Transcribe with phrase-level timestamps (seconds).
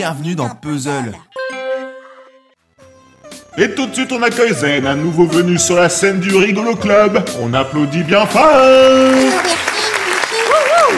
[0.00, 1.12] bienvenue dans Puzzle.
[3.58, 6.74] Et tout de suite, on accueille Zen, un nouveau venu sur la scène du Rigolo
[6.74, 7.22] Club.
[7.38, 8.42] On applaudit bien fort.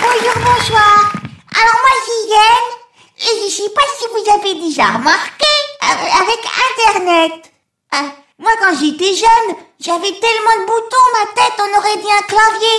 [0.00, 1.12] Bonjour, bonsoir.
[1.60, 2.64] Alors moi c'est Yen,
[3.18, 5.52] et je sais pas si vous avez déjà remarqué,
[5.82, 6.40] euh, avec
[6.70, 7.52] Internet.
[7.96, 8.08] euh,
[8.38, 12.78] moi quand j'étais jeune, j'avais tellement de boutons, ma tête on aurait dit un clavier.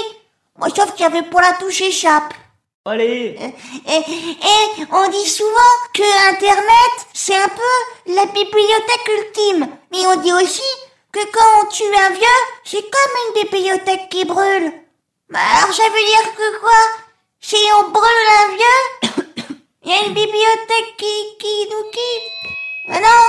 [0.57, 2.34] Moi sauf qu'il y avait pour la touche échappe.
[2.90, 3.36] Allez,
[3.86, 9.68] Et, et on dit souvent que Internet, c'est un peu la bibliothèque ultime.
[9.91, 10.62] Mais on dit aussi
[11.12, 14.72] que quand on tue un vieux, c'est comme une bibliothèque qui brûle.
[15.30, 16.80] Bah alors ça veut dire que quoi?
[17.41, 22.32] Si on brûle un vieux, il y a une bibliothèque qui, qui nous quitte.
[22.88, 23.24] Ah non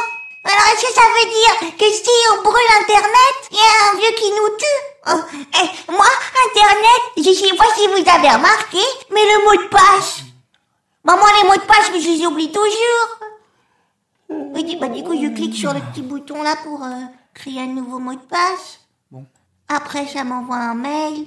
[0.52, 3.98] Alors est-ce que ça veut dire que si on brûle Internet, il y a un
[3.98, 4.97] vieux qui nous tue?
[5.10, 6.06] Oh, eh, Moi,
[6.50, 8.78] Internet, je sais pas si vous avez remarqué,
[9.12, 10.20] mais le mot de passe.
[11.04, 13.30] Bah moi les mots de passe, mais je les oublie toujours.
[14.30, 16.88] Oui, du- bah, du coup, je clique sur le petit bouton là pour euh,
[17.32, 18.80] créer un nouveau mot de passe.
[19.10, 19.24] Bon.
[19.68, 21.26] Après, ça m'envoie un mail.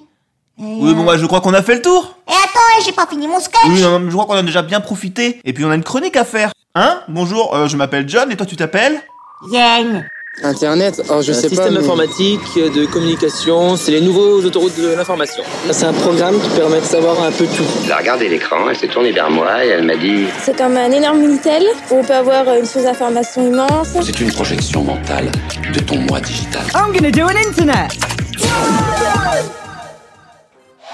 [0.59, 2.15] Oui, bon, euh, bah, je crois qu'on a fait le tour.
[2.27, 3.61] Et attends, eh, j'ai pas fini mon sketch.
[3.65, 5.41] Oui, non, je crois qu'on a déjà bien profité.
[5.43, 6.51] Et puis, on a une chronique à faire.
[6.75, 7.01] Hein?
[7.07, 9.01] Bonjour, euh, je m'appelle John, et toi, tu t'appelles?
[9.49, 10.07] Yen.
[10.43, 11.69] Internet, oh, je un sais système pas.
[11.71, 15.43] mais- informatique de communication, c'est les nouveaux autoroutes de l'information.
[15.71, 17.63] C'est un programme qui permet de savoir un peu tout.
[17.85, 20.77] Elle a regardé l'écran, elle s'est tournée vers moi et elle m'a dit C'est comme
[20.77, 23.89] un énorme Minitel où on peut avoir une source d'information immense.
[24.01, 25.29] C'est une projection mentale
[25.73, 26.63] de ton moi digital.
[26.75, 27.91] I'm gonna do an internet.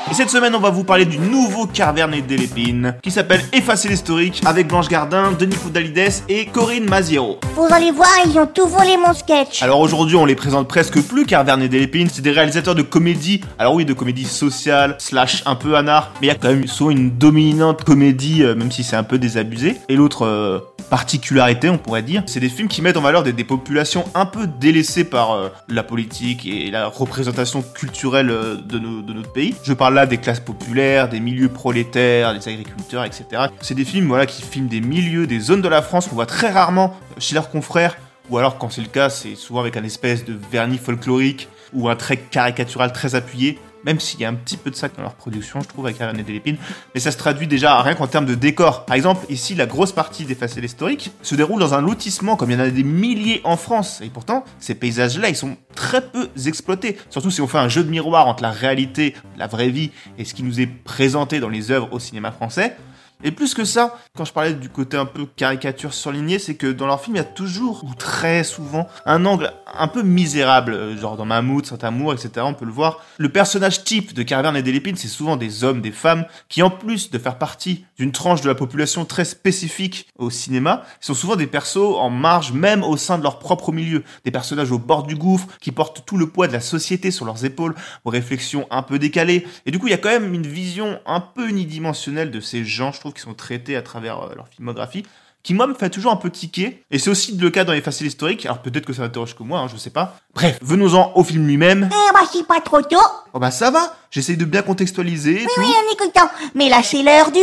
[0.10, 3.90] Et cette semaine, on va vous parler du nouveau Carvernet des Lépines, qui s'appelle Effacer
[3.90, 7.40] l'historique, avec Blanche Gardin, Denis Foudalides et Corinne Maziero.
[7.56, 9.62] Vous allez voir, ils ont tout volé mon sketch.
[9.62, 13.42] Alors aujourd'hui, on les présente presque plus Carvernet des Lépines, c'est des réalisateurs de comédie,
[13.60, 16.68] alors oui, de comédie sociale, slash un peu anard, mais il y a quand même
[16.68, 19.76] souvent une dominante comédie, euh, même si c'est un peu désabusé.
[19.90, 20.60] Et l'autre euh,
[20.90, 24.26] particularité, on pourrait dire, c'est des films qui mettent en valeur des, des populations un
[24.26, 29.54] peu délaissées par euh, la politique et la représentation culturelle de, nos- de notre pays.
[29.64, 33.26] Je parle des classes populaires, des milieux prolétaires, des agriculteurs, etc.
[33.62, 36.26] C'est des films voilà, qui filment des milieux, des zones de la France qu'on voit
[36.26, 37.96] très rarement chez leurs confrères
[38.30, 41.90] ou alors quand c'est le cas, c'est souvent avec un espèce de vernis folklorique ou
[41.90, 45.02] un trait caricatural très appuyé, même s'il y a un petit peu de ça dans
[45.02, 46.58] leur production, je trouve, avec Ariane et Delépine,
[46.94, 48.86] mais ça se traduit déjà rien qu'en termes de décor.
[48.86, 52.58] Par exemple, ici, la grosse partie d'Effacer l'historique se déroule dans un lotissement, comme il
[52.58, 56.30] y en a des milliers en France, et pourtant, ces paysages-là, ils sont très peu
[56.46, 59.92] exploités, surtout si on fait un jeu de miroir entre la réalité, la vraie vie,
[60.18, 62.76] et ce qui nous est présenté dans les œuvres au cinéma français.
[63.24, 66.68] Et plus que ça, quand je parlais du côté un peu caricature surlignée, c'est que
[66.68, 70.74] dans leurs films, il y a toujours, ou très souvent, un angle un peu misérable,
[70.74, 73.04] euh, genre dans Mammouth, Saint-Amour, etc., on peut le voir.
[73.18, 76.70] Le personnage type de Carverne et Delépine, c'est souvent des hommes, des femmes, qui en
[76.70, 81.36] plus de faire partie d'une tranche de la population très spécifique au cinéma, sont souvent
[81.36, 84.04] des persos en marge même au sein de leur propre milieu.
[84.26, 87.26] Des personnages au bord du gouffre, qui portent tout le poids de la société sur
[87.26, 87.74] leurs épaules,
[88.06, 89.48] aux réflexions un peu décalées.
[89.66, 92.64] Et du coup, il y a quand même une vision un peu unidimensionnelle de ces
[92.64, 95.04] gens, je trouve, qui sont traités à travers euh, leur filmographie,
[95.44, 96.84] qui moi me fait toujours un peu tiquer.
[96.92, 99.44] Et c'est aussi le cas dans les faciles historiques, alors peut-être que ça m'interroge que
[99.44, 100.18] moi, hein, je sais pas.
[100.34, 101.90] Bref, venons-en au film lui-même.
[101.92, 102.98] Eh bah c'est pas trop tôt.
[103.34, 105.62] Oh bah ça va, j'essaye de bien contextualiser Oui, tout.
[105.62, 106.30] oui, en écoutant.
[106.56, 107.40] Mais là, c'est l'heure du...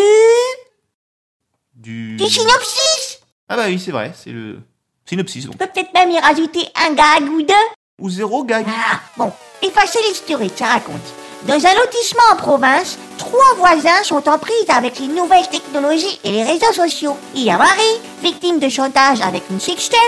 [1.74, 2.16] Du...
[2.16, 3.20] du synopsis.
[3.48, 4.60] Ah bah oui, c'est vrai, c'est le
[5.06, 5.54] synopsis donc.
[5.54, 7.54] On peut peut-être même y rajouter un gag ou deux.
[8.00, 8.66] Ou zéro gag.
[8.68, 9.32] Ah, bon,
[9.62, 11.00] effacer l'historique, ça raconte.
[11.46, 16.30] Dans un lotissement en province, trois voisins sont en prise avec les nouvelles technologies et
[16.30, 17.18] les réseaux sociaux.
[17.34, 20.00] Il y a Marie, victime de chantage avec une sextape.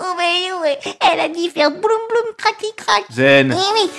[0.00, 3.04] Oh mais oui, elle a dit faire bloum bloum cracky crack.
[3.12, 3.52] Zen.
[3.52, 3.90] Oui, oui.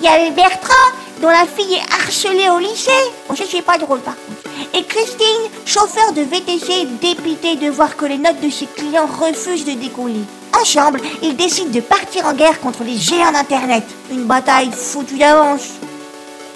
[0.00, 2.90] Il y avait Bertrand, dont la fille est harcelée au lycée.
[3.28, 4.50] Bon, ça, c'est pas drôle, par contre.
[4.74, 9.66] Et Christine, chauffeur de VTC, dépité de voir que les notes de ses clients refusent
[9.66, 10.24] de décoller.
[10.58, 13.84] Ensemble, ils décident de partir en guerre contre les géants d'Internet.
[14.10, 15.68] Une bataille foutue d'avance.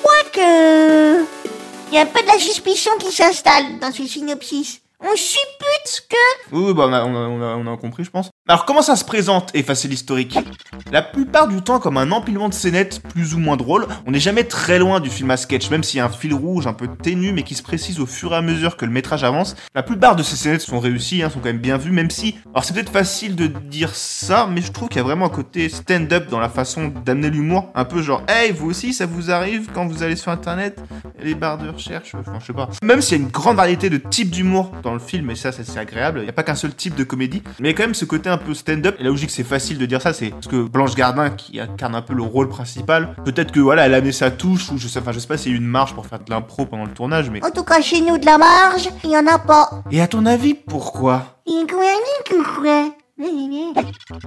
[0.03, 1.25] Quoique...
[1.89, 4.81] Il y a un peu de la suspicion qui s'installe dans ce synopsis.
[5.01, 6.55] On suppute que...
[6.57, 8.31] Oui, bah on a compris, je pense.
[8.49, 10.39] Alors, comment ça se présente, effacer l'historique?
[10.91, 14.21] La plupart du temps, comme un empilement de scénettes plus ou moins drôles, on n'est
[14.21, 16.73] jamais très loin du film à sketch, même s'il y a un fil rouge un
[16.73, 19.55] peu ténu, mais qui se précise au fur et à mesure que le métrage avance.
[19.75, 22.39] La plupart de ces scénettes sont réussies, hein, sont quand même bien vues, même si...
[22.55, 25.31] Alors, c'est peut-être facile de dire ça, mais je trouve qu'il y a vraiment un
[25.31, 27.71] côté stand-up dans la façon d'amener l'humour.
[27.75, 30.81] Un peu genre, hey, vous aussi, ça vous arrive quand vous allez sur Internet?
[31.21, 32.71] Les barres de recherche, enfin, je sais pas.
[32.83, 35.53] Même s'il y a une grande variété de types d'humour dans le film, et ça,
[35.53, 36.21] ça, c'est c'est agréable.
[36.21, 37.95] Il n'y a pas qu'un seul type de comédie, mais il y a quand même
[37.95, 38.97] ce côté un peu stand-up.
[38.99, 40.95] Et là où je dis que c'est facile de dire ça, c'est parce que Blanche
[40.95, 44.31] Gardin, qui incarne un peu le rôle principal, peut-être que voilà, elle a amené sa
[44.31, 46.67] touche, ou je sais, enfin, je sais pas eu une marge pour faire de l'impro
[46.67, 47.45] pendant le tournage, mais.
[47.45, 49.83] En tout cas, chez nous, de la marge, il y en a pas.
[49.91, 51.41] Et à ton avis, pourquoi?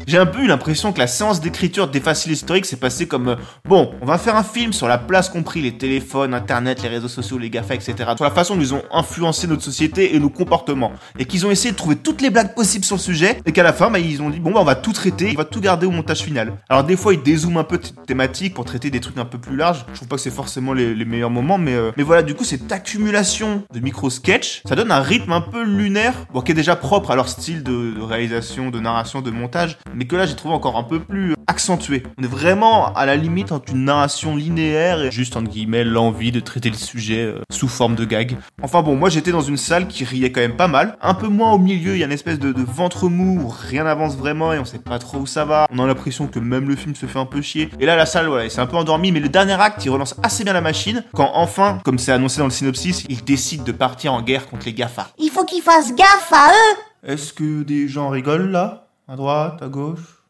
[0.08, 3.30] J'ai un peu eu l'impression que la séance d'écriture des faciles historiques s'est passée comme
[3.30, 6.82] euh, bon, on va faire un film sur la place qu'ont pris les téléphones, internet,
[6.82, 7.94] les réseaux sociaux, les GAFA, etc.
[8.16, 10.92] Sur la façon dont ils ont influencé notre société et nos comportements.
[11.20, 13.40] Et qu'ils ont essayé de trouver toutes les blagues possibles sur le sujet.
[13.46, 15.38] Et qu'à la fin, bah, ils ont dit bon, bah, on va tout traiter, on
[15.38, 16.54] va tout garder au montage final.
[16.68, 19.38] Alors des fois, ils dézooment un peu de thématiques pour traiter des trucs un peu
[19.38, 19.86] plus larges.
[19.92, 22.44] Je trouve pas que c'est forcément les, meilleurs moments, mais, euh, mais voilà, du coup,
[22.44, 26.14] cette accumulation de micro-sketch, ça donne un rythme un peu lunaire,
[26.44, 30.06] qui est déjà propre à leur style de, de réalisation, de narration, de montage, mais
[30.06, 32.04] que là, j'ai trouvé encore un peu plus accentué.
[32.18, 36.32] On est vraiment à la limite entre une narration linéaire et juste, entre guillemets, l'envie
[36.32, 38.38] de traiter le sujet euh, sous forme de gag.
[38.62, 40.98] Enfin bon, moi, j'étais dans une salle qui riait quand même pas mal.
[41.02, 43.48] Un peu moins au milieu, il y a une espèce de, de ventre mou où
[43.50, 45.68] rien n'avance vraiment et on sait pas trop où ça va.
[45.72, 47.70] On a l'impression que même le film se fait un peu chier.
[47.80, 50.16] Et là, la salle, voilà, c'est un peu endormi, mais le dernier acte, il relance
[50.24, 53.72] assez bien la machine quand enfin, comme c'est annoncé dans le synopsis, il décide de
[53.72, 55.10] partir en guerre contre les GAFA.
[55.18, 56.89] Il faut qu'ils fassent gaffe à eux.
[57.04, 58.88] Est-ce que des gens rigolent là?
[59.08, 60.24] À droite, à gauche?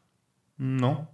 [0.59, 1.05] Non.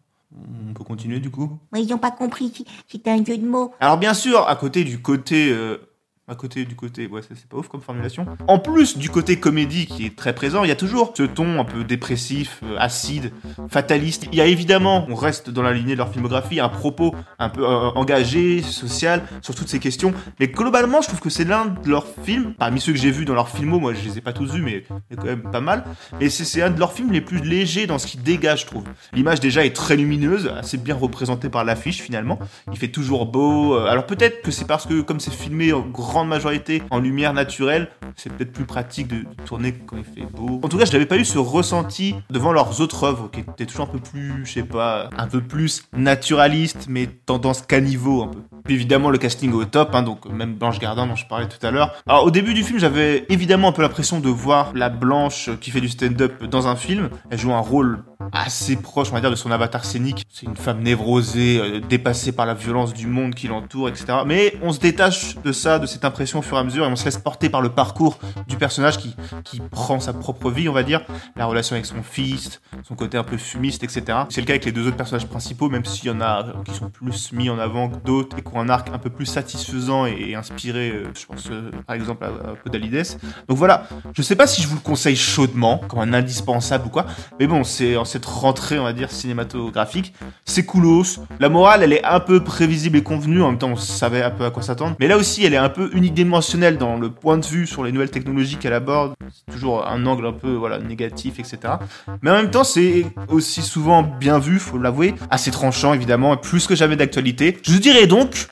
[0.69, 1.59] On peut continuer du coup?
[1.71, 3.73] Mais ils ont pas compris, c'était un jeu de mots.
[3.79, 5.51] Alors bien sûr, à côté du côté...
[5.51, 5.77] euh,
[6.27, 8.25] à côté du côté, ouais, c'est pas ouf comme formulation.
[8.47, 11.59] En plus du côté comédie qui est très présent, il y a toujours ce ton
[11.59, 13.31] un peu dépressif, euh, acide,
[13.69, 14.27] fataliste.
[14.31, 17.49] Il y a évidemment, on reste dans la lignée de leur filmographie, un propos un
[17.49, 20.13] peu euh, engagé, social, sur toutes ces questions.
[20.39, 23.25] Mais globalement, je trouve que c'est l'un de leurs films, parmi ceux que j'ai vus
[23.25, 25.27] dans leurs films, moi je les ai pas tous vus, mais il y a quand
[25.27, 25.85] même pas mal.
[26.19, 28.85] Et c'est un de leurs films les plus légers dans ce qu'il dégage, je trouve.
[29.13, 32.39] L'image déjà est très lumineuse, assez bien représentée par l'affiche finalement.
[32.71, 33.75] Il fait toujours beau.
[33.75, 35.83] euh, Alors peut-être que c'est parce que comme c'est filmé en
[36.23, 40.61] majorité en lumière naturelle, c'est peut-être plus pratique de tourner quand il fait beau.
[40.63, 43.65] En tout cas, je n'avais pas eu ce ressenti devant leurs autres œuvres qui étaient
[43.65, 48.27] toujours un peu plus, je sais pas, un peu plus naturaliste, mais tendance caniveau un
[48.27, 48.39] peu.
[48.63, 51.63] Puis évidemment, le casting au top, hein, donc même Blanche Gardin dont je parlais tout
[51.65, 51.93] à l'heure.
[52.07, 55.69] Alors au début du film, j'avais évidemment un peu l'impression de voir la Blanche qui
[55.69, 57.09] fait du stand-up dans un film.
[57.29, 60.25] Elle joue un rôle assez proche, on va dire, de son avatar scénique.
[60.29, 64.19] C'est une femme névrosée, euh, dépassée par la violence du monde qui l'entoure, etc.
[64.25, 66.87] Mais on se détache de ça, de cette impression au fur et à mesure, et
[66.87, 70.69] on se laisse porter par le parcours du personnage qui, qui prend sa propre vie,
[70.69, 71.01] on va dire.
[71.35, 74.19] La relation avec son fils, son côté un peu fumiste, etc.
[74.29, 76.63] C'est le cas avec les deux autres personnages principaux, même s'il y en a euh,
[76.63, 79.09] qui sont plus mis en avant que d'autres et qui ont un arc un peu
[79.09, 83.17] plus satisfaisant et, inspiré, euh, je pense euh, par exemple à, à Podalides.
[83.47, 86.89] Donc voilà, je sais pas si je vous le conseille chaudement, comme un indispensable ou
[86.89, 87.05] quoi,
[87.39, 90.13] mais bon, c'est cette rentrée, on va dire, cinématographique,
[90.45, 91.19] c'est coolos.
[91.39, 94.31] La morale, elle est un peu prévisible et convenue, en même temps, on savait un
[94.31, 94.95] peu à quoi s'attendre.
[94.99, 97.91] Mais là aussi, elle est un peu unidimensionnelle dans le point de vue sur les
[97.91, 99.13] nouvelles technologies qu'elle aborde.
[99.31, 101.73] C'est toujours un angle un peu, voilà, négatif, etc.
[102.21, 106.67] Mais en même temps, c'est aussi souvent bien vu, faut l'avouer, assez tranchant, évidemment, plus
[106.67, 107.57] que jamais d'actualité.
[107.63, 108.47] Je dirais donc,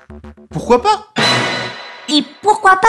[0.50, 1.14] pourquoi pas?
[2.10, 2.88] Et pourquoi pas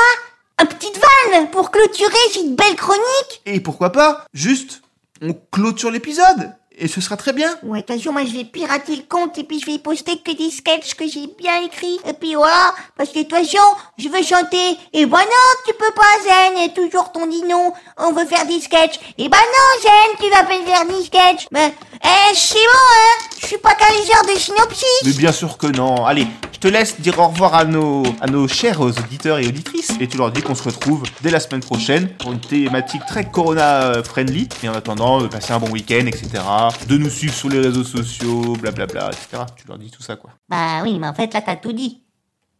[0.62, 3.42] une petite vanne pour clôturer cette belle chronique?
[3.46, 4.24] Et pourquoi pas?
[4.32, 4.82] Juste,
[5.22, 7.48] on clôture l'épisode et ce sera très bien.
[7.62, 10.50] Ouais, attention, moi je vais pirater le compte et puis je vais poster que des
[10.50, 12.00] sketchs que j'ai bien écrits.
[12.04, 13.62] Et puis voilà, parce que de toute façon,
[13.96, 14.76] je veux chanter.
[14.92, 17.72] Et bah non, tu peux pas, Zen, et toujours ton dit non.
[17.96, 18.98] On veut faire des sketchs.
[19.18, 21.46] Et bah non, Zen, tu vas pas faire des sketchs.
[21.52, 21.72] Mais,
[22.02, 25.02] eh, c'est bon, hein Je suis pas qu'un liseur de synopsis.
[25.04, 26.04] Mais bien sûr que non.
[26.04, 26.26] Allez,
[26.64, 29.92] te laisse dire au revoir à nos, à nos chers auditeurs et auditrices.
[30.00, 33.30] Et tu leur dis qu'on se retrouve dès la semaine prochaine pour une thématique très
[33.30, 34.48] corona-friendly.
[34.62, 36.42] Et en attendant, de passer un bon week-end, etc.
[36.88, 39.42] De nous suivre sur les réseaux sociaux, blablabla, etc.
[39.54, 40.30] Tu leur dis tout ça, quoi.
[40.48, 42.00] Bah oui, mais en fait, là, t'as tout dit.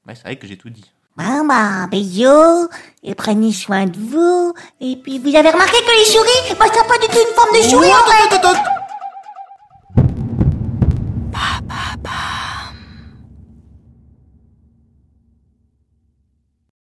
[0.07, 0.85] Ouais, c'est vrai que j'ai tout dit.
[1.17, 2.69] Bon, bah, bisous,
[3.03, 4.53] et prenez soin de vous.
[4.83, 7.57] Et puis, vous avez remarqué que les souris, bah, ça pas du tout une forme
[7.57, 8.35] de souris, en fait.
[8.35, 8.84] Attends, attends, attends.